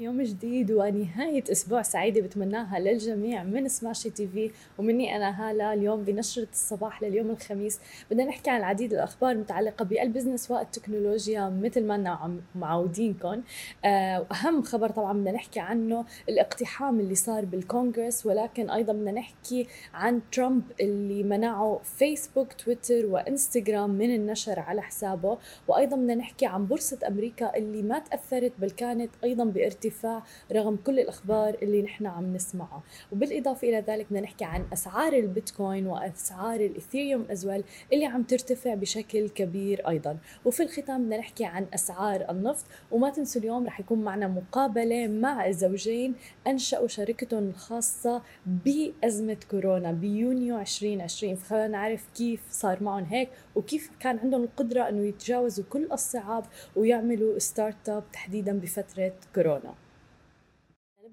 [0.00, 5.72] يوم جديد ونهاية أسبوع سعيدة بتمناها للجميع من سماشي تي في ومني أنا هالة.
[5.72, 7.80] اليوم بنشرة الصباح لليوم الخميس.
[8.10, 13.42] بدنا نحكي عن العديد الأخبار المتعلقة بال business والتكنولوجيا مثل ما معودينكم
[13.84, 19.66] آه، وأهم خبر طبعا بدنا نحكي عنه الاقتحام اللي صار بالكونغرس ولكن أيضا بدنا نحكي
[19.94, 25.38] عن ترامب اللي منعه فيسبوك تويتر وإنستغرام من النشر على حسابه.
[25.68, 29.89] وأيضا بدنا نحكي عن بورصة أمريكا اللي ما تأثرت بل كانت أيضا بإرتفاع
[30.52, 32.82] رغم كل الأخبار اللي نحن عم نسمعها.
[33.12, 39.28] وبالإضافة إلى ذلك بدنا نحكي عن أسعار البيتكوين وأسعار الإثيريوم أزوال اللي عم ترتفع بشكل
[39.28, 40.18] كبير أيضا.
[40.44, 42.64] وفي الختام بدنا نحكي عن أسعار النفط.
[42.90, 46.14] وما تنسوا اليوم رح يكون معنا مقابلة مع زوجين
[46.46, 54.18] أنشأوا شركتهم الخاصة بأزمة كورونا بيونيو 2020 فخلينا نعرف كيف صار معهم هيك وكيف كان
[54.18, 56.44] عندهم القدرة أنه يتجاوزوا كل الصعاب
[56.76, 59.74] ويعملوا startup تحديدا بفترة كورونا.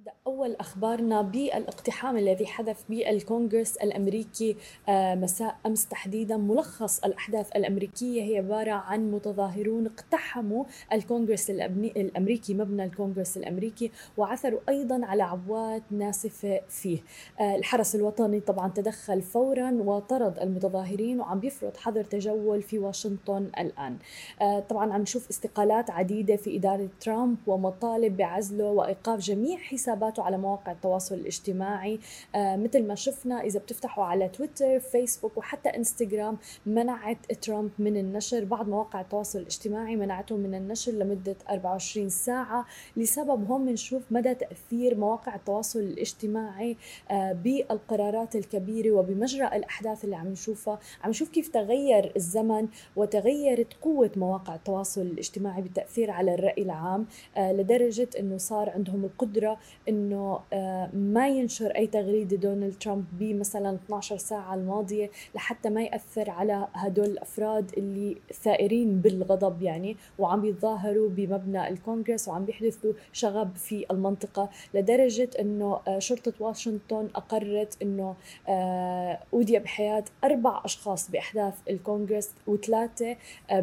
[0.07, 4.55] نبدأ أول أخبارنا بالاقتحام الذي حدث بالكونغرس الأمريكي
[4.89, 6.37] آه، مساء أمس تحديدا.
[6.37, 10.63] ملخص الأحداث الأمريكية هي عبارة عن متظاهرون اقتحموا
[10.93, 16.99] الكونغرس الأمريكي مبنى الكونغرس الأمريكي وعثروا أيضا على عبوات ناسفة فيه.
[17.39, 23.97] آه، الحرس الوطني طبعا تدخل فورا وطرد المتظاهرين وعم بيفرض حظر تجول في واشنطن الآن.
[24.41, 29.57] آه، طبعا عم نشوف استقالات عديدة في إدارة ترامب ومطالب بعزله وإيقاف جميع
[29.97, 31.99] حساباته على مواقع التواصل الاجتماعي
[32.35, 38.43] آه مثل ما شفنا إذا بتفتحوا على تويتر فيسبوك وحتى إنستغرام منعت ترامب من النشر.
[38.43, 42.65] بعض مواقع التواصل الاجتماعي منعته من النشر لمدة 24 ساعة
[42.97, 46.77] لسبب هون بنشوف مدى تأثير مواقع التواصل الاجتماعي
[47.11, 50.79] آه بالقرارات الكبيرة وبمجرى الأحداث اللي عم نشوفها.
[51.03, 57.05] عم نشوف كيف تغير الزمن وتغيرت قوة مواقع التواصل الاجتماعي بالتاثير على الرأي العام
[57.37, 59.57] آه لدرجة إنه صار عندهم القدرة
[59.89, 66.29] إنه آه، ما ينشر أي تغريدة دونالد ترامب بمثلا 12 ساعة الماضية لحتى ما يأثر
[66.29, 73.85] على هدول الأفراد اللي ثائرين بالغضب يعني وعم يتظاهروا بمبنى الكونغرس وعم بيحدثوا شغب في
[73.91, 78.15] المنطقة لدرجة إنه آه، شرطة واشنطن أقرت إنه
[78.47, 83.15] آه، أودي بحياة أربع أشخاص بأحداث الكونغرس وثلاثة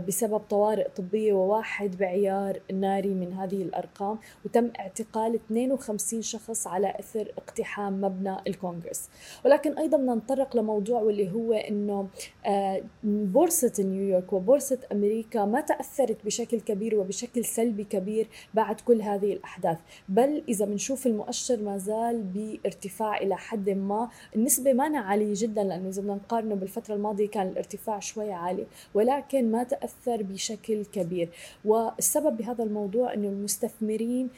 [0.09, 7.33] بسبب طوارئ طبية وواحد بعيار ناري من هذه الأرقام وتم اعتقال 52 شخص على إثر
[7.39, 9.09] اقتحام مبنى الكونغرس.
[9.45, 12.09] ولكن أيضا بدنا نتطرق لموضوع واللي هو إنه
[12.47, 19.33] آه، بورصة نيويورك وبورصة أمريكا ما تأثرت بشكل كبير وبشكل سلبي كبير بعد كل هذه
[19.33, 19.79] الأحداث.
[20.09, 24.09] بل إذا بنشوف المؤشر ما زال بارتفاع إلى حد ما.
[24.37, 29.51] النسبة ما عالية جدا لأنه إذا بدنا نقارنه بالفترة الماضية كان الارتفاع شوي عالي ولكن
[29.51, 31.29] ما تأثر بشكل كبير.
[31.65, 34.31] والسبب بهذا الموضوع إنه المستثمرين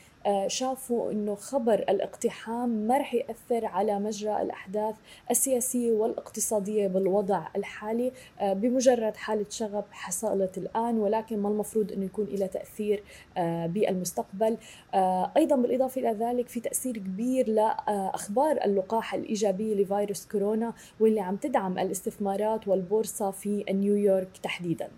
[0.46, 4.94] شافوا إنه خبر الاقتحام ما رح يأثر على مجرى الأحداث
[5.30, 12.26] السياسية والاقتصادية بالوضع الحالي آه، بمجرد حالة شغب حصلت الآن ولكن ما المفروض إنه يكون
[12.26, 13.02] لها تأثير
[13.36, 14.56] آه، بالمستقبل.
[15.36, 21.78] أيضا بالإضافة إلى ذلك في تأثير كبير لاخبار اللقاح الإيجابية لفيروس كورونا واللي عم تدعم
[21.78, 24.88] الاستثمارات والبورصة في نيويورك تحديدا.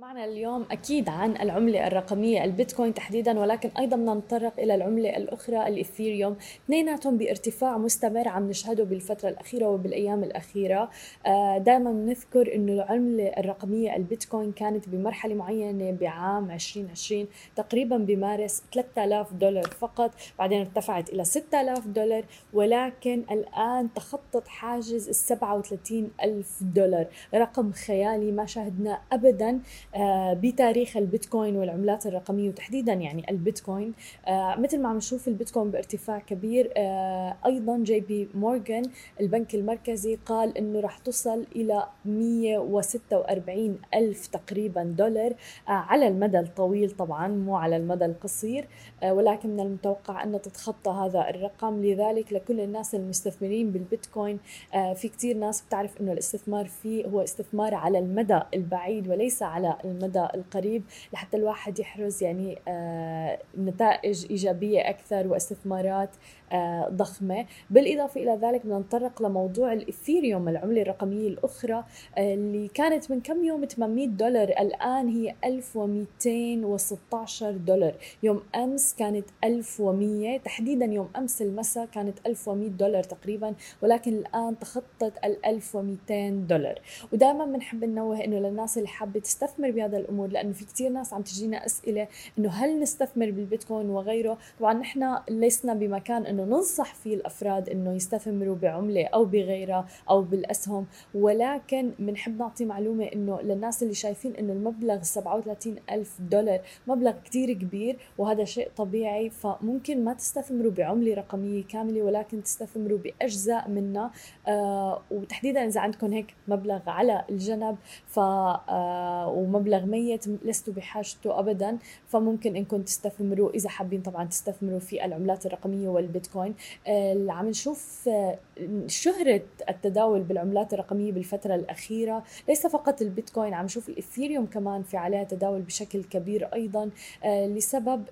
[0.00, 5.68] معنا اليوم أكيد عن العملة الرقمية البيتكوين تحديدا ولكن أيضا بدنا نتطرق إلى العملة الأخرى
[5.68, 6.36] الإثيريوم.
[6.64, 10.90] اثنيناتهم بارتفاع مستمر عم نشهده بالفترة الأخيرة وبالأيام الأخيرة.
[11.26, 19.32] آه، دائما نذكر إنه العملة الرقمية البيتكوين كانت بمرحلة معينة بعام 2020 تقريبا بمارس 3000
[19.32, 27.06] دولار فقط بعدين ارتفعت إلى 6000 دولار ولكن الآن تخطت حاجز ال 37 ألف دولار
[27.34, 29.60] رقم خيالي ما شاهدناه ابدا.
[29.94, 29.95] آه،
[30.32, 33.92] بتاريخ البيتكوين والعملات الرقمية وتحديدا يعني البيتكوين.
[34.26, 36.72] آه، مثل ما عم نشوف البيتكوين بارتفاع كبير.
[36.76, 38.82] آه، أيضا جي بي مورغان
[39.20, 45.34] البنك المركزي قال إنه راح تصل إلى 146 ألف تقريبا دولار
[45.66, 48.68] على المدى الطويل طبعا مو على المدى القصير.
[49.04, 51.82] ولكن من المتوقع أن تتخطى هذا الرقم.
[51.82, 54.38] لذلك لكل الناس المستثمرين بالبيتكوين
[54.72, 60.26] في كثير ناس بتعرف إنه الاستثمار فيه هو استثمار على المدى البعيد وليس على المدى
[60.34, 66.10] القريب لحتى الواحد يحرز يعني آه، نتائج إيجابية أكثر واستثمارات
[66.52, 67.46] آه، ضخمة.
[67.70, 71.84] بالإضافة إلى ذلك بدنا نتطرق لموضوع الاثيريوم العملة الرقمية الأخرى
[72.18, 77.94] آه، اللي كانت من كم يوم 800 دولار الآن هي 1216 دولار.
[78.22, 85.12] يوم أمس كانت 1100 تحديدا يوم أمس المساء كانت 1100 دولار تقريبا ولكن الآن تخطت
[85.24, 86.80] ال 1200 دولار.
[87.12, 91.22] ودائما بنحب ننوه إنه للناس اللي حابة تستثمر بهذا الأمور لأنه في كثير ناس عم
[91.22, 92.08] تجينا أسئلة
[92.38, 98.56] إنه هل نستثمر بالبيتكوين وغيره؟ طبعا نحن لسنا بمكان إنه ننصح فيه الأفراد إنه يستثمروا
[98.56, 100.86] بعملة أو بغيرها أو بالأسهم.
[101.14, 107.52] ولكن بنحب نعطي معلومة إنه للناس اللي شايفين إنه المبلغ 37 ألف دولار مبلغ كثير
[107.52, 114.10] كبير وهذا شيء طبيعي فممكن ما تستثمروا بعملة رقمية كاملة ولكن تستثمروا بأجزاء منها.
[114.48, 121.78] آه وتحديدا إذا عندكم هيك مبلغ على الجنب ف آه ومبلغ ميت لستوا بحاجته ابدا
[122.06, 123.50] فممكن إنكم تستثمروا.
[123.50, 125.88] إذا حابين طبعا تستثمروا في العملات الرقمية
[126.26, 126.54] والبيتكوين
[126.86, 128.38] اللي عم نشوف آه،
[128.86, 135.24] شهرة التداول بالعملات الرقمية بالفترة الأخيرة ليس فقط البيتكوين عم نشوف الاثيريوم كمان في عليها
[135.24, 136.90] تداول بشكل كبير أيضا
[137.24, 138.04] آه، لسبب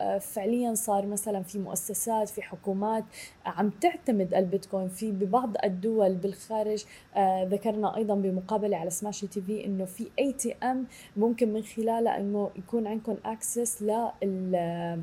[0.00, 3.04] آه، فعليا صار مثلا في مؤسسات في حكومات
[3.46, 4.88] عم تعتمد البيتكوين.
[4.88, 6.84] في ببعض الدول بالخارج
[7.44, 10.86] ذكرنا أيضا بمقابلة على سماشي تي في إنه في ATM
[11.16, 15.02] ممكن من خلالها إنه يكون عندكم access لل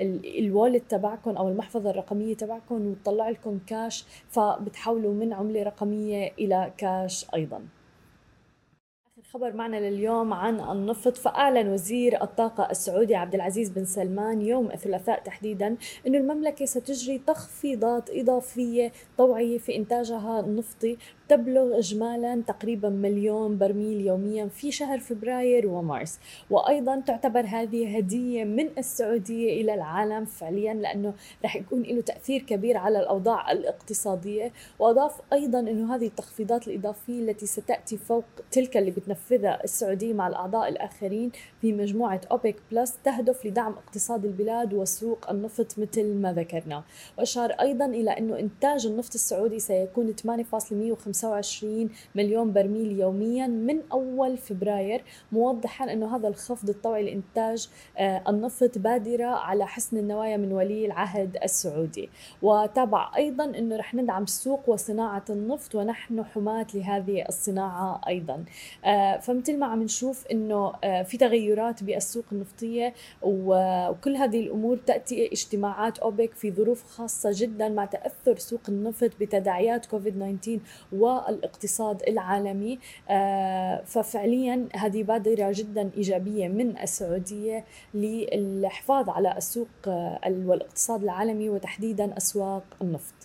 [0.00, 7.26] الوالد تبعكم أو المحفظة الرقمية تبعكم وتطلع لكم كاش فبتحولوا من عملة رقمية إلى كاش
[7.34, 7.62] أيضا.
[9.34, 11.16] خبر معنا لليوم عن النفط.
[11.16, 15.76] فأعلن وزير الطاقة السعودي عبد العزيز بن سلمان يوم الثلاثاء تحديدا
[16.06, 20.96] أن المملكة ستجري تخفيضات إضافية طوعية في إنتاجها النفطي.
[21.28, 26.18] تبلغ إجمالا تقريبا مليون برميل يوميا في شهر فبراير ومارس.
[26.50, 31.14] وأيضا تعتبر هذه هدية من السعودية إلى العالم فعليا لأنه
[31.44, 34.52] رح يكون له تأثير كبير على الأوضاع الاقتصادية.
[34.78, 38.90] وأضاف أيضا أنه هذه التخفيضات الإضافية التي ستأتي فوق تلك اللي
[39.24, 41.30] بتنفذها السعودية مع الأعضاء الآخرين
[41.60, 46.82] في مجموعة أوبيك بلس تهدف لدعم اقتصاد البلاد وسوق النفط مثل ما ذكرنا.
[47.18, 54.36] وأشار أيضا إلى أنه إنتاج النفط السعودي سيكون 8.150 25 مليون برميل يوميا من أول
[54.36, 57.68] فبراير موضحا أنه هذا الخفض الطوعي لإنتاج
[57.98, 62.10] آه، النفط بادرة على حسن النوايا من ولي العهد السعودي.
[62.42, 68.44] وتابع أيضا أنه رح ندعم سوق وصناعة النفط ونحن حماة لهذه الصناعة أيضا.
[68.84, 75.26] آه، فمثل ما عم نشوف أنه آه، في تغيرات بالسوق النفطية وكل هذه الأمور تأتي
[75.32, 80.60] اجتماعات أوبك في ظروف خاصة جدا مع تأثر سوق النفط بتداعيات كوفيد 19
[80.92, 82.78] والإقتصاد العالمي.
[83.10, 87.64] آه، ففعليا هذه بادرة جدا إيجابية من السعودية
[87.94, 93.23] للحفاظ على السوق آه، والإقتصاد العالمي وتحديدا أسواق النفط.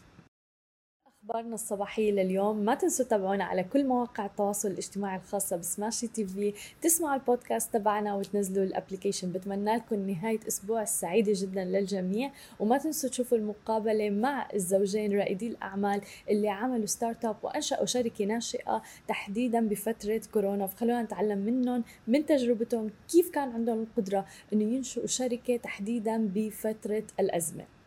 [1.29, 2.57] أخبارنا الصباحية لليوم.
[2.57, 6.53] ما تنسوا تتابعونا على كل مواقع التواصل الاجتماعي الخاصة بسماشي تي في.
[6.81, 12.31] تسمعوا البودكاست تبعنا وتنزلوا ال application بتمنى لكم نهاية أسبوع سعيدة جدا للجميع.
[12.59, 19.67] وما تنسوا تشوفوا المقابلة مع الزوجين رائدي الأعمال اللي عملوا startup وأنشأوا شركة ناشئة تحديدا
[19.67, 20.67] بفترة كورونا.
[20.67, 27.78] فخلونا نتعلم منهم من تجربتهم كيف كان عندهم القدرة إنه ينشئوا شركة تحديدا بفترة الأزمة.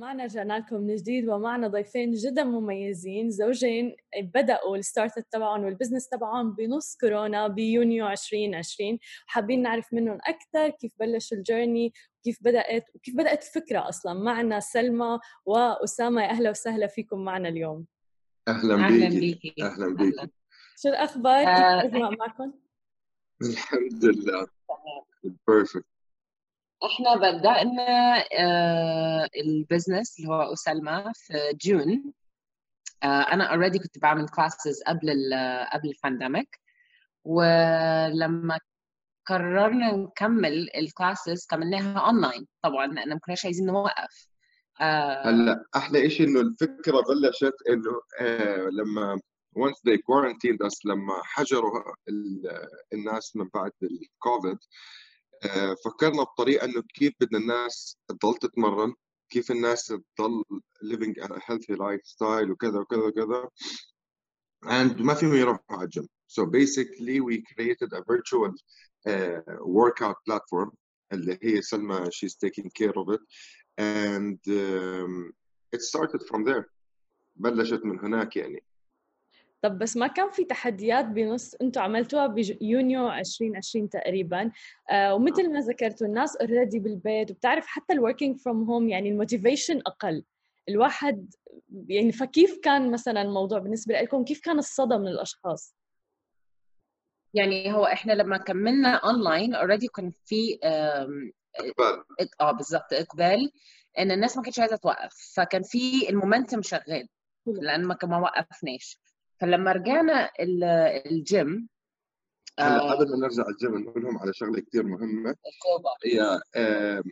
[0.00, 3.30] معنا رجعنا لكم من جديد ومعنا ضيفين جدا مميزين.
[3.30, 8.98] زوجين بدأوا ال startup تبعهم وال business تبعهم بنص كورونا بيونيو 2020
[9.28, 11.92] وحابين نعرف منهم أكثر كيف بلشوا ال journey
[12.24, 14.14] كيف بدأت وكيف بدأت الفكرة أصلا.
[14.14, 17.86] معنا سلمى وأسامة أهلا وسهلا فيكم معنا اليوم.
[18.48, 19.54] أهلا بيكي.
[19.62, 20.28] أهلا بيكي.
[20.82, 22.52] شو الأخبار؟ كيف الأجواء معكم؟
[23.42, 24.46] الحمد لله.
[25.48, 25.84] perfect
[26.86, 32.12] إحنا بدأنا آه، ال business اللي هو أسلمى في June
[33.02, 35.08] آه، أنا already كنت بعمل classes قبل
[35.72, 36.60] قبل ال pandemic
[37.24, 38.58] ولما
[39.26, 44.26] قررنا نكمل ال classes كملناها اونلاين طبعا لأن ما كناش عايزين نوقف.
[44.80, 48.00] آه، هلأ أحلى شيء إنه الفكرة بلشت إنه
[48.70, 49.20] لما
[49.58, 51.94] once they quarantined لما حجروا
[52.92, 54.58] الناس من بعد الكوفيد
[55.84, 58.94] فكرنا بطريقه انه كيف بدنا الناس تضل تتمرن
[59.30, 60.44] كيف الناس تضل
[60.84, 63.48] living a healthy lifestyle وكذا وكذا وكذا
[64.64, 68.52] and ما فيهم يروحوا على ال gym so basically we created a virtual
[69.08, 70.70] uh, workout platform
[71.12, 73.20] اللي هي سلمى she's taking care of it
[73.78, 75.32] and um,
[75.72, 76.64] it started from there
[77.36, 78.64] بلشت من هناك يعني
[79.62, 84.50] طب بس ما كان في تحديات بنص أنتم عملتوها بيونيو 2020 تقريبا.
[84.90, 89.14] آه ومثل ما ذكرتوا الناس already بالبيت وبتعرف حتى ال working from home يعني ال
[89.14, 90.24] motivation أقل.
[90.68, 91.34] الواحد
[91.88, 95.74] يعني فكيف كان مثلا الموضوع بالنسبة لكم؟ كيف كان الصدى من الأشخاص؟
[97.34, 100.58] يعني هو إحنا لما كملنا online already كان في
[101.56, 102.04] إقبال.
[102.40, 103.52] آه بالظبط إقبال
[103.98, 107.08] إن الناس ما كانتش عايزة توقف فكان في ال momentum شغال
[107.46, 109.00] لأن ما ما وقفناش.
[109.40, 111.68] فلما رجعنا الجيم
[112.58, 115.36] هلا آه قبل ما نرجع الجيم نقول لهم على شغلة كثير مهمة.
[116.04, 117.02] هي آه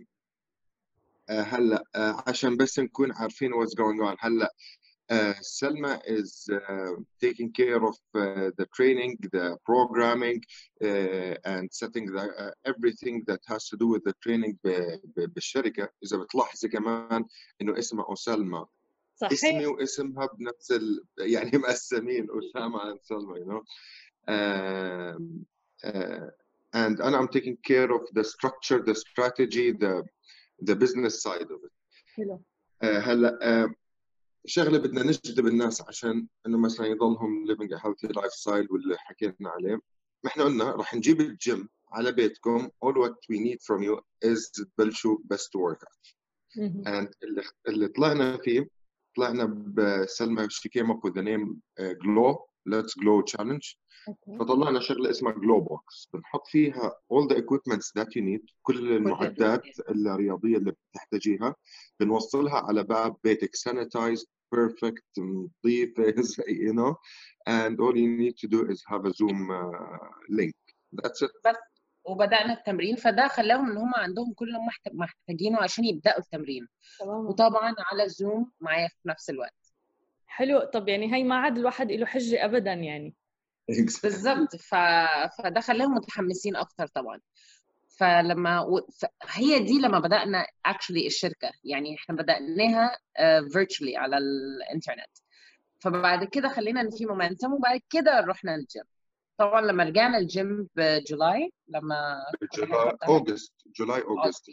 [1.29, 4.17] هلا آه عشان بس نكون عارفين what's going on.
[4.21, 4.55] هلا
[5.11, 10.39] Uh, Selma is uh, taking care of uh, the training, the programming,
[11.53, 14.59] and setting the, everything that has to do with the training
[15.17, 15.89] بالشركة.
[16.05, 17.25] إذا بتلاحظي كمان
[17.61, 18.67] إنه اسمها أسلمى
[19.21, 19.33] صحيح.
[19.33, 21.05] اسمي واسمها بنفس ال...
[21.19, 23.63] يعني مقسمين and Selma, you know.
[24.29, 25.47] Um,
[26.75, 29.95] and and I'm taking care of the structure, the strategy, the
[30.69, 31.73] the business side of it.
[32.17, 32.43] حلو.
[32.83, 33.75] هلأ
[34.47, 39.75] شغلة بدنا نجذب الناس عشان إنه مثلا يضلهم living a healthy lifestyle واللي حكينا عليه
[40.25, 44.51] ما إحنا قلنا رح نجيب الجيم على بيتكم all what we need from you is
[44.77, 46.13] تبلشوا بس to work out
[46.87, 48.78] and اللي, اللي طلعنا فيه
[49.19, 53.77] طلعنا بسلمى she came up with the name uh, glow let's glow challenge
[54.11, 54.39] okay.
[54.39, 59.63] فطلعنا شغله اسمها glow box بنحط فيها all the equipments that you need كل المعدات
[59.91, 61.55] الرياضيه اللي بتحتاجيها
[62.01, 66.13] بنوصلها على باب بيتك sanitized perfect نظيفه
[66.49, 66.95] you know
[67.49, 69.99] and all you need to do is have a zoom uh,
[70.29, 70.55] link
[70.97, 71.57] that's it بس
[72.09, 76.69] وبدأنا التمرين فده خلاهم إن هم عندهم كل اللي هم محتاجينه عشان يبدأوا التمرين.
[77.01, 77.27] تمام.
[77.27, 79.55] وطبعا على ال Zoom معايا في نفس الوقت.
[80.27, 80.61] حلو.
[80.61, 83.15] طب يعني هي ما عاد الواحد له حجة ابدا يعني.
[84.03, 84.57] بالظبط.
[84.57, 84.75] ف...
[85.39, 87.21] فده خلاهم متحمسين أكتر طبعا.
[87.89, 88.89] فلما و...
[89.31, 91.51] هي دي لما بدأنا actually الشركة.
[91.65, 92.99] يعني إحنا بدأناها
[93.53, 95.19] virtually uh, على الإنترنت.
[95.79, 98.85] فبعد كده خلينا إن في momentum وبعد كده رحنا الجيم
[99.39, 102.17] طبعا لما رجعنا الجيم ب July لما
[102.59, 104.49] July August July August.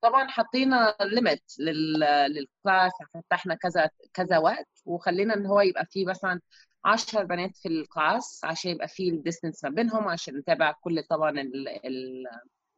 [0.00, 6.40] طبعا حطينا limit لل class فتحنا كذا كذا وقت وخلينا إن هو يبقى فيه مثلا
[6.84, 11.02] 10 بنات في ال class عشان يبقى في ال distance ما بينهم عشان نتابع كل
[11.10, 11.34] طبعا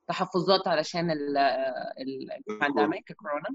[0.09, 1.11] التحفظات علشان
[2.01, 3.49] ال pandemic كورونا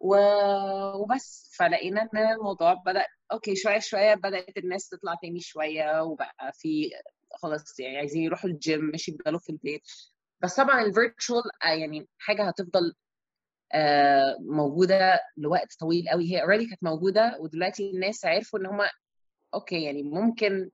[0.00, 1.50] وبس.
[1.58, 6.90] فلقينا إن الموضوع بدأ okay شوية شوية بدأت الناس تطلع تاني شوية وبقى في
[7.42, 9.82] خلاص يعني عايزين يروحوا الجيم مش يفضلوا في البيت.
[10.40, 12.94] بس طبعا ال virtual يعني حاجة هتفضل
[13.74, 16.30] آه، موجودة لوقت طويل قوي.
[16.32, 18.80] هي already كانت موجودة ودلوقتي الناس عرفوا إن هم
[19.54, 20.70] okay يعني ممكن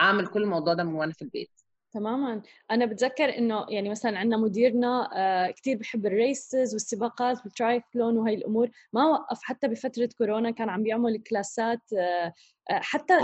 [0.00, 1.50] أعمل كل الموضوع ده من وأنا في البيت.
[1.92, 2.42] تماما.
[2.70, 8.34] أنا بتذكر إنه يعني مثلا عندنا مديرنا آه كثير بحب ال races والسباقات والترايثلون وهي
[8.34, 8.70] الأمور.
[8.92, 12.32] ما وقف حتى بفترة كورونا كان عم بيعمل كلاسات آه
[12.70, 13.18] حتى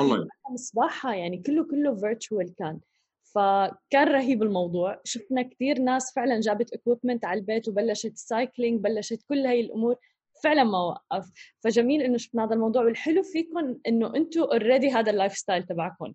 [0.54, 2.80] السباحة يعني كله كله virtual كان.
[3.22, 5.00] فكان رهيب الموضوع.
[5.04, 9.96] شفنا كثير ناس فعلا جابت equipment على البيت وبلشت cycling بلشت كل هاي الأمور.
[10.42, 11.30] فعلا ما وقف.
[11.60, 12.84] فجميل إنه شفنا هذا الموضوع.
[12.84, 16.12] والحلو فيكم إنه أنتم already هذا ال lifestyle تبعكم.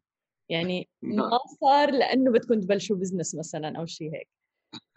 [0.49, 1.39] يعني ما نعم.
[1.61, 4.27] صار لأنه بدكم تبلشوا business مثلا أو شيء هيك.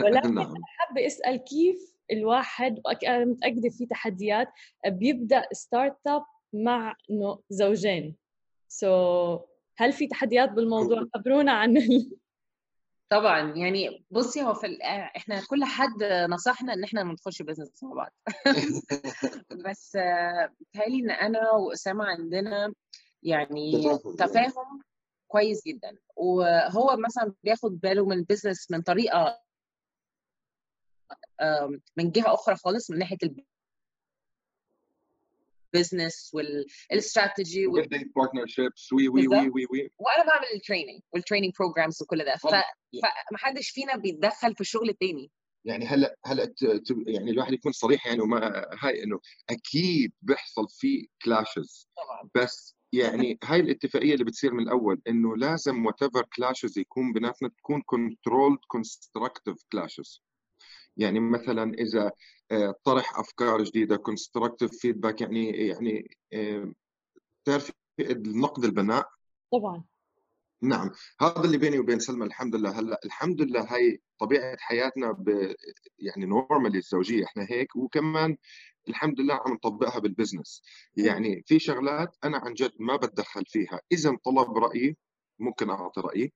[0.03, 0.47] ولكن نعم.
[0.47, 4.49] أنا حابة أسأل كيف الواحد وأنا متأكدة في تحديات
[4.87, 6.23] بيبدأ startup
[6.53, 8.17] مع إنه زوجين.
[8.69, 9.41] so,
[9.79, 11.79] هل في تحديات بالموضوع؟ خبرونا عن
[13.09, 13.57] طبعا.
[13.57, 14.79] يعني بصي هو في
[15.17, 18.13] إحنا كل حد نصحنا إن إحنا نخش business مع بعض.
[19.65, 19.99] بس
[20.61, 22.73] بتهيألي إن أنا وأسامة عندنا
[23.23, 24.83] يعني تفاهم
[25.29, 25.99] كويس جدا.
[26.17, 29.47] وهو مثلا بياخد باله من ال business من طريقة
[31.97, 33.19] من جهة أخرى خالص من ناحية
[35.75, 37.67] ال business وال strategic
[38.17, 42.37] partnerships وي وي وي وي وي وأنا بعمل ال training وال training programs وكل ده.
[42.37, 42.47] ف...
[43.31, 45.31] فمحدش فينا بيتدخل في الشغل التاني.
[45.65, 46.55] يعني هلأ هلأ
[47.07, 52.31] يعني الواحد يكون صريح يعني وما هاي إنه أكيد بيحصل في clashes طبعا.
[52.35, 57.83] بس يعني هاي الاتفاقية اللي بتصير من الأول إنه لازم whatever clashes يكون بيناتنا تكون
[57.87, 60.23] controlled constructive clashes
[60.97, 62.13] يعني مثلا إذا
[62.51, 66.73] آه، طرح أفكار جديدة constructive feedback يعني يعني آه،
[67.45, 69.09] تعرفي النقد البناء؟
[69.53, 69.85] طبعا.
[70.67, 70.91] نعم.
[71.21, 72.71] هذا اللي بيني وبين سلمى الحمد لله.
[72.71, 75.55] هلأ الحمد لله هاي طبيعة حياتنا ب
[75.99, 77.77] يعني normally الزوجية إحنا هيك.
[77.77, 78.37] وكمان
[78.89, 80.63] الحمد لله عم نطبقها بال business
[80.97, 83.81] يعني في شغلات أنا عن جد ما بتدخل فيها.
[83.93, 84.97] إذا طلب رأيي
[85.39, 86.33] ممكن أعطي رأيي.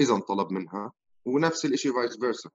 [0.00, 0.92] إذا طلب منها.
[1.24, 2.50] ونفس الشيء vice versa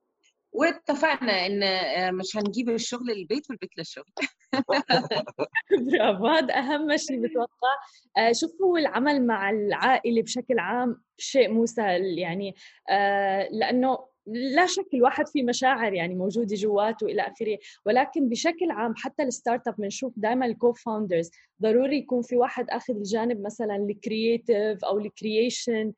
[0.56, 4.12] واتفقنا إن آه، مش هنجيب الشغل للبيت والبيت للشغل.
[5.92, 7.76] برافو هذا أهم شيء بتوقع.
[8.18, 12.56] آه، شوف هو العمل مع العائلة بشكل عام شيء مو سهل يعني
[12.90, 13.98] آه، لأنه
[14.28, 17.58] لا شك الواحد في مشاعر يعني موجودة جواته إلى آخره.
[17.86, 21.32] ولكن بشكل عام حتى ال startup بنشوف دائما ال co-founders
[21.62, 25.94] ضروري يكون في واحد آخذ الجانب مثلا ال creative أو ال creation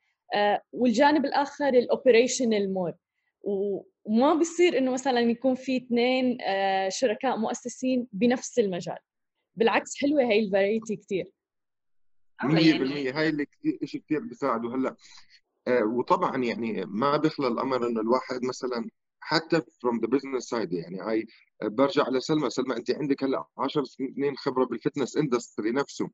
[0.74, 2.94] والجانب الآخر ال operational more
[4.08, 8.98] وما بصير إنه مثلا يكون في اثنين آه، شركاء مؤسسين بنفس المجال.
[9.56, 11.32] بالعكس حلوة هي ال variety كثير
[12.44, 14.96] 100% يعني هاي اللي كثير شيء كثير بيساعده هلأ.
[15.68, 21.00] آه، وطبعا يعني ما بيخلى الأمر إنه الواحد مثلا حتى from the business side يعني
[21.02, 21.28] هاي
[21.64, 22.50] برجع لسلمى.
[22.50, 26.10] سلمى أنت عندك هلأ 10 سنين خبرة بال fitness industry نفسه.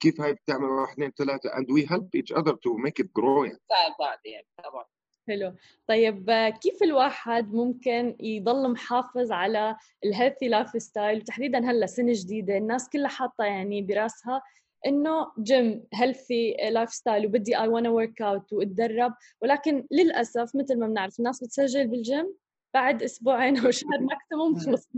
[0.00, 3.44] كيف هاي بتعمل؟ واحد اثنين ثلاثة and we help each other to make it grow
[3.44, 3.60] يعني.
[4.00, 4.84] بعض يعني طبعا.
[5.28, 5.54] حلو.
[5.88, 6.30] طيب
[6.62, 13.08] كيف الواحد ممكن يضل محافظ على ال healthy lifestyle وتحديدا هلأ سنة جديدة الناس كلها
[13.08, 14.42] حاطة يعني براسها
[14.86, 19.14] إنه gym healthy lifestyle وبدي اي وأنا workout وأتدرب.
[19.42, 22.34] ولكن للأسف مثل ما بنعرف الناس بتسجل بالجيم
[22.74, 24.88] بعد أسبوعين أو شهر maximum خلص.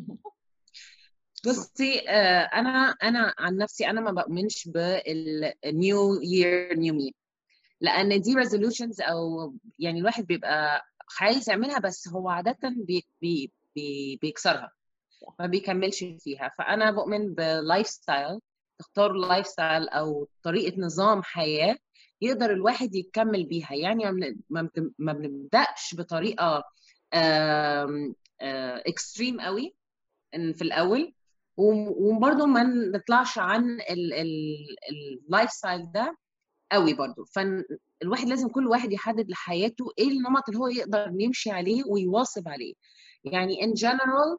[1.47, 7.15] بصي آه، أنا أنا عن نفسي أنا ما بؤمنش بال new year new me
[7.81, 10.83] لأن دي resolutions أو يعني الواحد بيبقى
[11.21, 14.73] عايز يعملها بس هو عاده بي بي بي بيكسرها
[15.41, 16.53] ما بيكملش فيها.
[16.59, 18.41] فأنا بؤمن ب lifestyle
[18.79, 21.77] تختاروا lifestyle أو طريقة نظام حياة
[22.21, 23.75] يقدر الواحد يكمل بيها.
[23.75, 24.05] يعني
[24.99, 26.65] ما بنبدأش بطريقة
[28.87, 29.75] extreme قوي
[30.33, 31.15] في الأول
[31.57, 36.17] وبرضه ما نطلعش عن ال lifestyle ده
[36.73, 41.83] قوي برضه فالواحد لازم كل واحد يحدد لحياته إيه النمط اللي هو يقدر يمشي عليه
[41.87, 42.75] ويواظب عليه.
[43.25, 44.37] يعني in general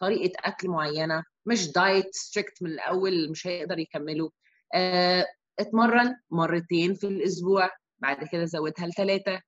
[0.00, 4.30] طريقة أكل معينة مش diet strict من الأول مش هيقدر يكمله.
[4.74, 5.26] آه،
[5.58, 9.40] اتمرن مرتين في الأسبوع بعد كده زودها لثلاثه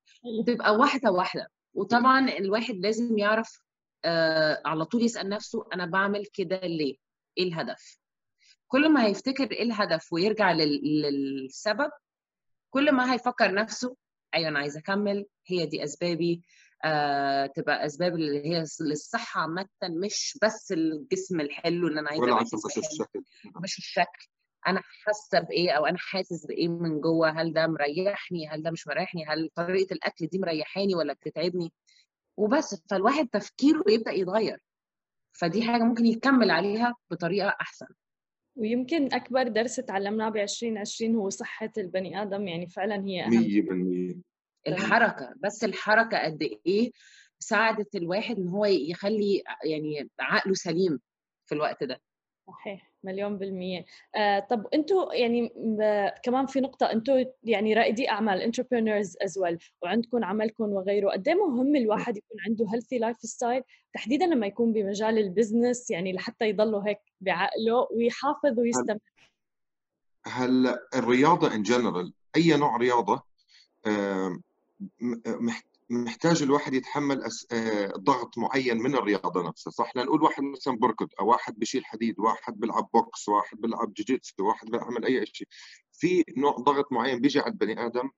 [0.47, 1.47] تبقى واحدة واحدة.
[1.75, 3.61] وطبعا الواحد لازم يعرف
[4.05, 6.97] آه على طول يسأل نفسه أنا بعمل كده ليه؟
[7.39, 7.99] إيه الهدف؟
[8.69, 11.91] كل ما هيفتكر إيه الهدف ويرجع للسبب
[12.71, 13.97] كل ما هيفكر نفسه
[14.35, 16.43] أيوه أنا عايز أكمل هي دي أسبابي
[16.85, 22.35] آه تبقى أسباب اللي هي للصحة عامة مش بس الجسم الحلو اللي أنا عايزة ولا
[22.43, 23.23] مش الشكل.
[23.63, 24.27] مش الشكل.
[24.67, 28.87] أنا حاسة بإيه أو أنا حاسس بإيه من جوه؟ هل ده مريحني؟ هل ده مش
[28.89, 31.73] مريحني؟ هل طريقة الأكل دي مريحاني ولا بتتعبني؟
[32.37, 32.83] وبس.
[32.91, 34.59] فالواحد تفكيره يبدأ يتغير.
[35.33, 37.87] فدي حاجة ممكن يكمل عليها بطريقة أحسن.
[38.59, 43.31] ويمكن أكبر درس تعلمناه ب 2020 هو صحة البني آدم يعني فعلا هي أهم.
[43.31, 44.15] 100%
[44.69, 46.91] الحركة بس الحركة قد إيه
[47.39, 51.01] ساعدت الواحد إن هو يخلي يعني عقله سليم
[51.47, 52.01] في الوقت ده؟
[52.49, 52.93] صحيح.
[53.05, 53.85] مليون بالمية.
[54.15, 55.53] آه طب أنتوا يعني
[56.23, 61.35] كمان في نقطة أنتوا يعني رائدي أعمال entrepreneurs as well وعندكم عملكم وغيره قد إيه
[61.35, 63.63] مهم الواحد يكون عنده healthy lifestyle
[63.95, 68.99] تحديدا لما يكون بمجال ال business يعني لحتى يضله هيك بعقله ويحافظ ويستمر.
[70.27, 73.23] هلا الرياضة in general أي نوع رياضة
[73.87, 74.41] آه
[75.91, 77.47] محتاج الواحد يتحمل أس...
[77.53, 82.19] آه، ضغط معين من الرياضة نفسها صح؟ لنقول واحد مثلا بركض أو واحد بشيل حديد
[82.19, 85.49] واحد بيلعب بوكس واحد بيلعب جوجيتسو واحد بيعمل أي شيء.
[85.93, 88.11] في نوع ضغط معين بيجي على البني آدم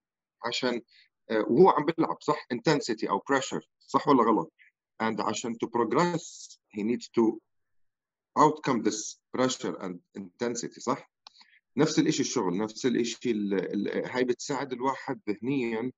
[0.47, 0.83] عشان
[1.31, 4.53] آه، وهو عم بيلعب صح؟ intensity أو pressure صح ولا غلط؟
[5.03, 7.39] and عشان to progress he needs to
[8.39, 11.11] outcome this pressure and intensity صح؟
[11.77, 13.37] نفس الشيء الشغل نفس الشيء
[14.17, 15.93] هاي بتساعد الواحد ذهنيا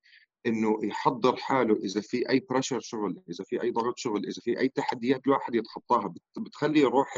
[0.45, 4.59] إنه يحضر حاله إذا في أي بريشر شغل إذا في أي ضغط شغل إذا في
[4.59, 7.17] أي تحديات الواحد يتخطاها بتخلي روح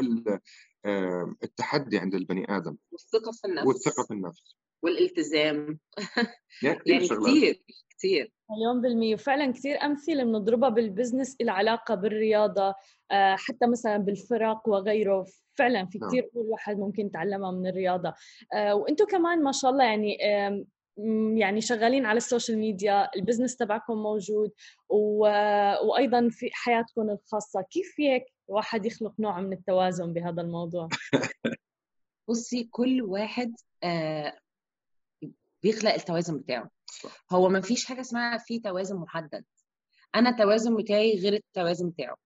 [1.44, 2.76] التحدي عند البني آدم.
[2.92, 3.66] والثقة في النفس.
[3.66, 4.56] والثقة في النفس.
[4.82, 5.78] والالتزام.
[6.62, 7.62] يعني كثير
[7.98, 9.14] كثير مليون بالمية.
[9.14, 12.74] وفعلا كثير أمثلة بنضربها بال business العلاقة بالرياضة
[13.10, 15.26] آه، حتى مثلا بالفرق وغيره.
[15.54, 16.10] فعلا في نعم.
[16.10, 18.14] كثير امور الواحد ممكن يتعلمها من الرياضة.
[18.54, 20.18] آه، وأنتم كمان ما شاء الله يعني
[21.36, 24.50] يعني شغالين على ال social media ال business تبعكم موجود
[24.88, 25.18] و...
[25.88, 27.62] وأيضا في حياتكم الخاصة.
[27.62, 30.88] كيف هيك الواحد يخلق نوع من التوازن بهذا الموضوع؟
[32.28, 33.54] بصي كل واحد
[33.84, 34.38] آه
[35.62, 36.70] بيخلق التوازن بتاعه.
[37.32, 39.44] هو ما فيش حاجة اسمها في توازن محدد.
[40.14, 42.16] أنا التوازن بتاعي غير التوازن بتاعه.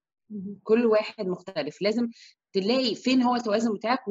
[0.62, 1.83] كل واحد مختلف.
[1.83, 2.09] لازم
[2.52, 4.09] تلاقي فين هو التوازن بتاعك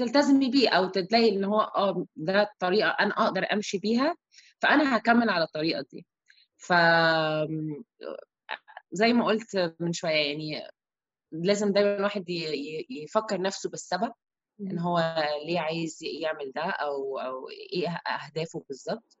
[0.00, 4.16] تلتزمي بيه أو تلاقي إن هو آه ده الطريقة أنا أقدر أمشي بيها
[4.58, 6.06] فأنا هكمل على الطريقة دي.
[6.56, 6.72] ف
[8.92, 10.68] زي ما قلت من شوية يعني
[11.32, 12.24] لازم دايما الواحد
[12.90, 14.12] يفكر نفسه بالسبب
[14.60, 15.14] إن هو
[15.46, 19.16] ليه عايز يعمل ده أو أو إيه أهدافه بالظبط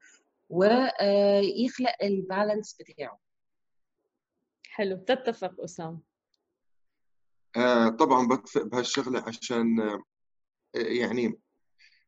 [0.48, 3.18] ويخلق البالانس بتاعه.
[4.70, 4.96] حلو.
[4.96, 6.00] تتفق اسام
[7.56, 10.02] آه طبعا بتفق بهالشغلة عشان آه
[10.74, 11.40] يعني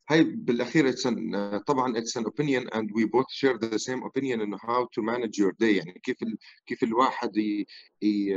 [0.08, 4.02] هاي بالأخير it's an, uh, طبعا it's an opinion and we both share the same
[4.02, 5.76] opinion انه how to manage your day.
[5.76, 7.66] يعني كيف ال, كيف الواحد ي,
[8.02, 8.36] ي,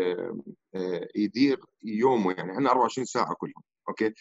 [1.16, 2.34] يدير يومه.
[2.34, 4.14] يعني عندنا 24 ساعة كلهم okay؟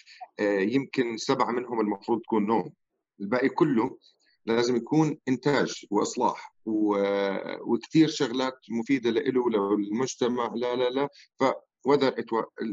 [0.74, 2.72] يمكن سبعة منهم المفروض تكون نوم.
[3.20, 3.98] الباقي كله
[4.46, 6.54] لازم يكون إنتاج وإصلاح
[7.60, 10.52] وكثير شغلات مفيدة له وللمجتمع.
[10.54, 11.08] لا لا لا.
[11.40, 11.44] ف
[11.88, 12.26] whether it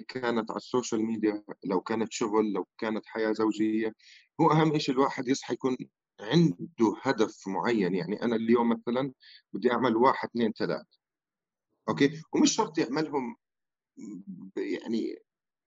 [0.08, 3.94] كانت على ال social media لو كانت شغل لو كانت حياة زوجية
[4.42, 5.78] هو أهم شيء الواحد يصحى يكون
[6.20, 7.96] عنده هدف معين.
[7.96, 9.14] يعني أنا اليوم مثلا
[9.54, 10.86] بدي أعمل واحد اثنين ثلاث
[11.90, 13.36] okay؟ ومش شرط يعملهم
[14.58, 15.16] يعني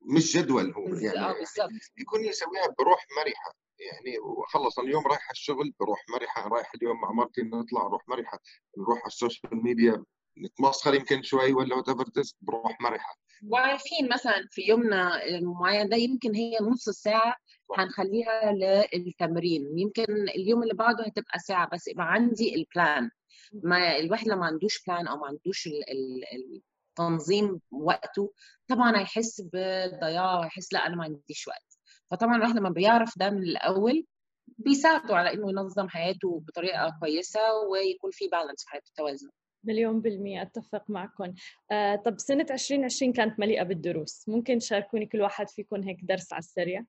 [0.02, 0.94] مش جدول هو.
[0.94, 3.54] يعني آه، بالضبط يكون يسويها بروح مرحة.
[3.78, 6.48] يعني وخلص اليوم رايح الشغل بروح مرحة.
[6.48, 8.38] رايح اليوم مع مرتي نطلع نروح مرحة
[8.78, 10.04] نروح على ال social media.
[10.38, 12.04] نتمسخر يمكن شوي ولا whatever
[12.40, 13.16] بروح مرحة.
[13.48, 17.34] وعارفين مثلا في يومنا المعين ده يمكن هي نص ساعة
[17.78, 18.52] هنخليها
[18.94, 19.78] للتمرين.
[19.78, 23.10] يمكن اليوم اللي بعده هتبقى ساعة بس يبقى عندي ال plan
[23.52, 25.84] ما الواحد لما عندوش plan أو ما عندوش ال
[26.34, 26.62] ال
[26.96, 28.32] تنظيم وقته
[28.68, 31.78] طبعا هيحس بضياع ويحس لأ أنا ما عنديش وقت.
[32.10, 34.06] فطبعا الواحد لما بيعرف ده من الأول
[34.58, 39.28] بيساعده على إنه ينظم حياته بطريقة كويسة ويكون في balance في حياته توازن.
[39.66, 41.34] مليون بالمية أتفق معكم
[41.70, 44.28] آه، طب سنة 2020 كانت مليئة بالدروس.
[44.28, 46.84] ممكن تشاركوني كل واحد فيكم هيك درس على السريع؟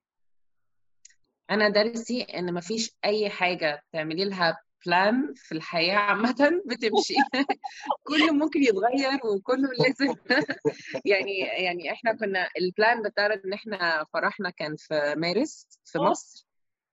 [1.50, 6.34] أنا درسي إن ما فيش أي حاجة تعملي لها plan في الحياة عامة
[6.66, 7.14] بتمشي.
[8.02, 10.14] كله ممكن يتغير وكله لازم
[11.12, 16.46] يعني يعني إحنا كنا ال plan بتاعنا إن إحنا فرحنا كان في مارس في مصر.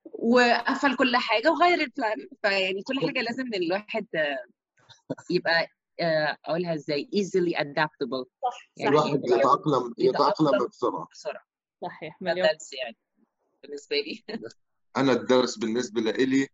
[0.06, 4.08] وقفل كل حاجة وغير ال plan فيعني كل حاجة لازم الواحد
[5.30, 5.68] يبقى
[6.00, 8.26] آه، أقولها إزاي easily adaptable.
[8.44, 11.08] صح يعني الواحد يتأقلم يتأقلم بسرعة.
[11.12, 11.44] بسرعة.
[11.82, 12.48] صحيح مليون.
[12.84, 12.98] يعني
[13.64, 14.24] بالنسبة لي.
[14.98, 16.48] أنا الدرس بالنسبة لي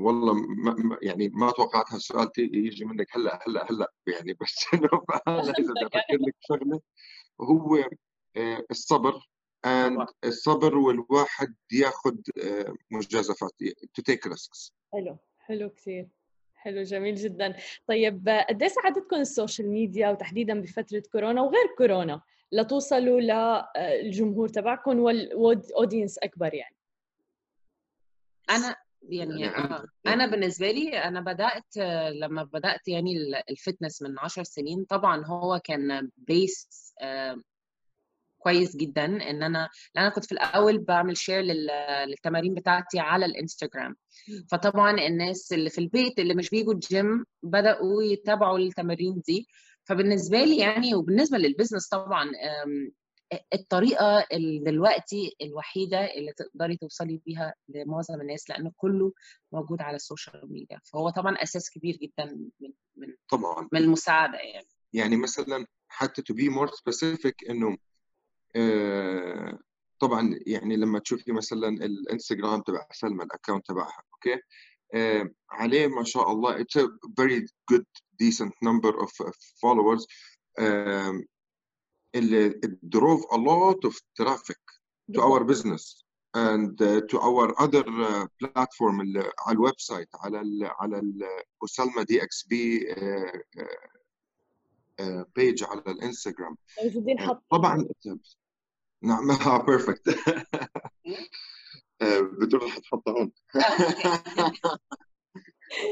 [0.00, 3.92] والله ما يعني ما توقعت هالسؤال يجي منك هلأ هلأ هلأ.
[4.06, 4.88] يعني بس إنه
[5.26, 6.80] أنا إذا بدي أفكر لك شغلة
[7.40, 7.84] هو
[8.70, 9.30] الصبر.
[9.66, 12.16] And الصبر والواحد ياخذ
[12.90, 13.52] مجازفات
[13.98, 14.72] to take risks.
[14.92, 15.18] حلو.
[15.50, 16.08] حلو كثير
[16.54, 22.20] حلو جميل جدا طيب قد ساعدتكم ال social media وتحديدا بفترة كورونا وغير كورونا
[22.52, 26.76] لتوصلوا للجمهور تبعكم وال audience أكبر يعني
[28.50, 29.84] أنا يعني آه.
[30.06, 31.76] أنا بالنسبة لي أنا بدأت
[32.12, 33.14] لما بدأت يعني
[33.50, 36.94] ال fitness من 10 سنين طبعا هو كان base
[38.40, 41.40] كويس جدا إن أنا لأن أنا كنت في الأول بعمل share
[42.06, 43.96] للتمارين بتاعتي على الانستغرام
[44.50, 49.46] فطبعا الناس اللي في البيت اللي مش بيجوا الجيم بدأوا يتابعوا التمارين دي.
[49.84, 52.30] فبالنسبة لي يعني وبالنسبة لل business طبعا
[53.54, 54.26] الطريقة
[54.64, 59.12] دلوقتي الوحيدة اللي تقدري توصلي بيها لمعظم الناس لأنه كله
[59.52, 62.24] موجود على ال social media فهو طبعا أساس كبير جدا
[62.60, 63.68] من من طبعا.
[63.72, 64.66] من المساعدة يعني.
[64.92, 67.76] يعني مثلا حتى to be more specific إنه
[70.00, 74.40] طبعا يعني لما تشوفي مثلا الإنستغرام تبع سلمى ال account تبعها okay؟
[74.94, 76.88] آه عليه ما شاء الله it's a
[77.20, 77.84] very good
[78.22, 79.10] decent number of
[79.62, 80.06] followers.
[80.60, 81.24] um,
[82.12, 84.62] it drove a lot of traffic
[85.14, 90.70] to our business and uh, to our other uh, platform على ال website على ال
[90.80, 90.98] على
[91.62, 92.94] ال سلمى DXB
[95.36, 96.56] page على الإنستغرام.
[97.50, 97.88] طبعا
[99.02, 99.26] نعم.
[99.66, 100.18] perfect
[102.40, 103.32] بتروح تحطها هون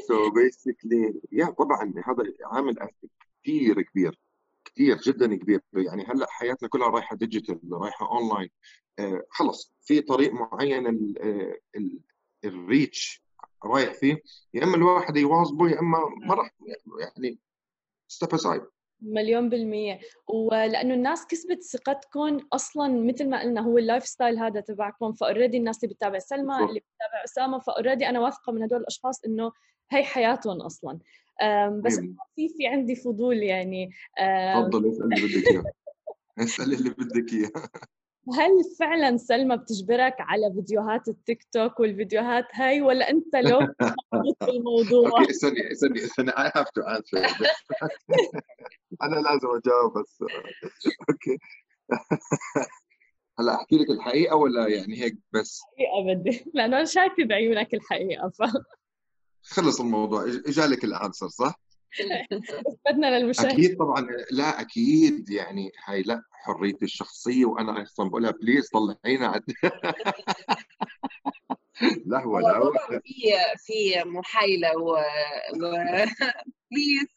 [0.08, 2.76] so basically yeah طبعا هذا عامل
[3.42, 4.18] كثير كبير
[4.64, 5.60] كثير جدا كبير.
[5.72, 8.50] يعني هلأ حياتنا كلها رايحة digital رايحة اونلاين
[8.98, 9.72] آه خلص.
[9.82, 11.14] في طريق معين
[12.44, 13.22] ال reach
[13.64, 14.22] رايح فيه.
[14.54, 16.54] يا إما الواحد يواظبه يا إما ما راح
[17.00, 17.38] يعني
[18.08, 18.62] step aside
[19.00, 20.00] مليون بالمية.
[20.28, 25.12] ولأنه الناس كسبت ثقتكم أصلا مثل ما قلنا هو ال lifestyle هذا تبعكم.
[25.12, 28.80] ف already الناس اللي بتتابع سلمى اللي بتتابع أسامة ف already أنا واثقة من هدول
[28.80, 29.52] الأشخاص إنه
[29.90, 30.98] هي حياتهم أصلا.
[31.84, 32.00] بس
[32.36, 33.90] في في عندي فضول يعني
[34.54, 35.64] تفضل اسأل اللي بدك إياه.
[36.44, 37.68] اسأل اللي بدك إياه.
[38.34, 43.60] هل فعلا سلمى بتجبرك على فيديوهات التيك توك والفيديوهات هاي ولا أنت لو
[44.48, 47.46] الموضوع okay استني استني استني I have to answer
[49.02, 50.22] أنا لازم أجاوب بس
[51.10, 51.38] okay.
[53.38, 58.28] هلأ أحكي لك الحقيقة ولا يعني هيك بس؟ الحقيقة بدي لأنه أنا شايفة بعيونك الحقيقة
[58.28, 58.42] ف
[59.42, 61.60] خلص الموضوع إجالك ال answer صح؟
[62.86, 64.06] بدنا للمشاهد أكيد طبعا.
[64.30, 65.30] لا أكيد.
[65.30, 69.26] يعني هاي لا حريتي الشخصية وأنا أصلا بقولها please طلعينا.
[69.26, 69.42] عد...
[72.06, 73.00] لا هو لا هو في
[73.58, 74.98] في محايلة و, و...
[76.70, 77.08] please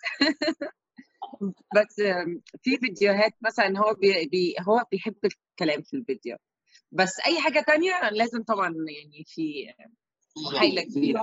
[1.76, 1.96] بس
[2.64, 4.26] في فيديوهات مثلا هو بي...
[4.26, 4.56] بي...
[4.68, 6.38] هو بيحب الكلام في الفيديو.
[6.92, 9.74] بس أي حاجة تانية لازم طبعا يعني في
[10.46, 11.22] محايلة كبيرة.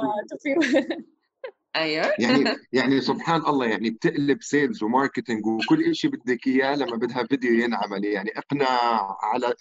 [1.77, 2.13] أيوه.
[2.19, 7.27] يعني يعني سبحان الله يعني بتقلب sales و marketing وكل شيء بدك إياه لما بدها
[7.27, 9.55] فيديو ينعمل يعني اقناع على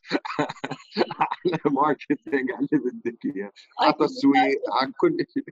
[1.20, 5.46] على ماركتينج على اللي بدك إياه على تسويق على كل شيء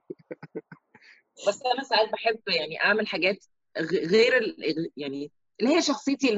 [1.47, 3.45] بس أنا ساعات بحب يعني أعمل حاجات
[3.91, 4.91] غير ال...
[4.97, 6.33] يعني اللي هي شخصيتي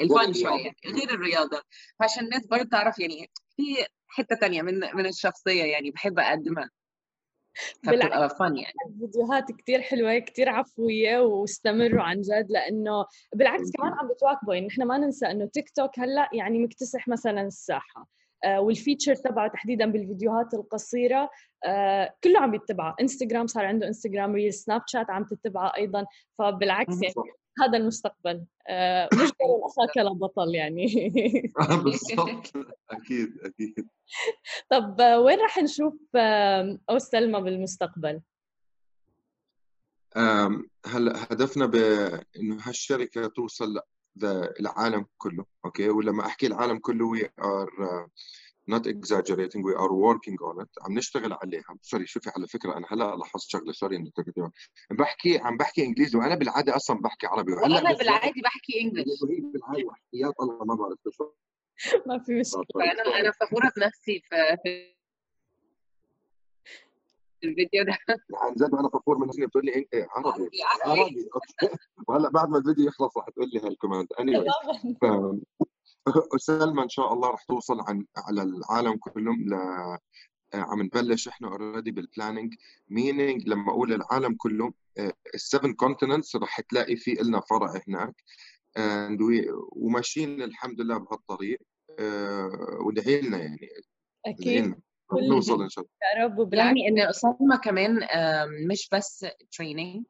[0.00, 1.62] الفن شوية غير الرياضة.
[1.98, 6.70] فعشان الناس برضه تعرف يعني في حتة تانية من من الشخصية يعني بحب أقدمها.
[8.28, 8.98] فن يعني.
[9.00, 14.54] فيديوهات كثير حلوة كثير عفوية واستمروا عن جد لأنه بالعكس كمان عم بتواكبوا.
[14.54, 18.08] يعني نحن ما ننسى إنه تيك توك هلأ يعني مكتسح مثلا الساحة.
[18.44, 21.30] آه، وال feature تبعه تحديدا بالفيديوهات القصيرة
[21.64, 26.06] آه، كله عم يتبعه انستغرام صار عنده انستغرام reel سناب شات عم تتبعه أيضا.
[26.38, 27.14] فبالعكس يعني
[27.62, 28.44] هذا المستقبل.
[28.68, 29.30] آه، مش
[29.66, 31.12] أخاك لبطل يعني.
[31.84, 32.52] بالضبط.
[32.90, 33.88] أكيد أكيد.
[34.68, 35.94] طب وين راح نشوف
[36.90, 38.20] أو سلمى بالمستقبل؟
[40.86, 43.80] هلا هدفنا بانه هالشركة توصل
[44.16, 47.70] للعالم كله okay؟ ولما أحكي العالم كله we are
[48.70, 50.68] not exaggerating we are working on it.
[50.82, 51.78] عم نشتغل عليها.
[51.82, 53.72] sorry شوفي على فكرة أنا هلأ لاحظت شغلة.
[53.72, 54.10] sorry إنه
[54.90, 57.52] بحكي عم بحكي إنجليزي وأنا بالعادة أصلا بحكي عربي.
[57.52, 59.20] وهلأ أنا بالعادي بحكي English
[59.52, 60.98] بالعادة وحياه الله ما بعرف
[62.06, 62.64] ما في مشكلة.
[62.92, 64.22] أنا أنا فخورة بنفسي
[64.62, 64.94] في
[67.44, 67.98] الفيديو ده.
[68.34, 70.50] عن جد أنا فخور من نفسي بتقول لي انت عربي.
[70.84, 71.28] عربي
[72.08, 74.50] وهلأ بعد ما الفيديو يخلص رح تقول لي هال comment اني anyway.
[76.36, 79.54] سلمى إن شاء الله رح توصل عن على العالم كله ل
[80.54, 81.28] عم نبلش.
[81.28, 82.54] إحنا already بال planning
[82.88, 84.72] meaning لما أقول العالم كله
[85.34, 88.14] ال seven continents رح تلاقي في لنا فرع هناك.
[89.72, 91.58] وماشيين الحمد لله بهالطريق.
[92.86, 93.68] وادعي لنا يعني.
[94.26, 94.74] أكيد.
[95.12, 95.94] نوصل إن شاء الله.
[96.16, 96.54] يا رب.
[96.54, 98.00] يعني إن اسامه كمان
[98.70, 99.26] مش بس
[99.58, 100.04] training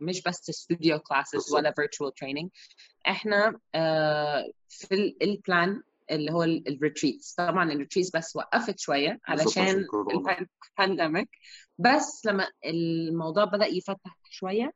[0.00, 2.50] مش بس studio classes ولا virtual training
[3.08, 3.58] إحنا
[4.68, 9.84] في ال plan اللي هو ال retreats طبعا ال retreats بس وقفت شوية علشان
[10.78, 11.28] ال pandemic
[11.78, 14.72] بس لما الموضوع بدأ يفتح شوية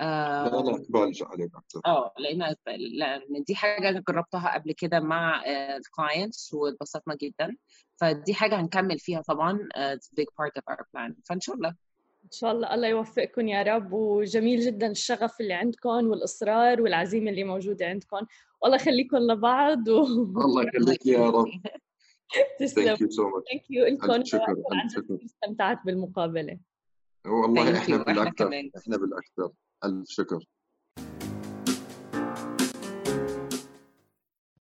[0.00, 0.48] لا
[0.90, 2.54] لا عليك أكثر آه لأن
[2.98, 7.56] لأن دي حاجة جربتها قبل كده مع ال clients واتبسطنا جدا.
[7.96, 11.68] فدي حاجة هنكمل فيها طبعا it's big part of our plan فإن شاء الله.
[12.24, 12.74] إن شاء الله.
[12.74, 13.92] الله يوفقكم يا رب.
[13.92, 18.26] وجميل جدا الشغف اللي عندكم والإصرار والعزيمة اللي موجودة عندكم.
[18.60, 20.02] والله يخليكم لبعض و...
[20.04, 21.46] الله يخليك يا رب.
[22.60, 22.84] تسلم.
[22.84, 24.56] thank you so much thank you لكم شكرا
[25.24, 26.58] استمتعت بالمقابلة.
[27.26, 29.50] والله إحنا بالأكثر إحنا بالأكثر.
[29.84, 30.44] ألف شكر.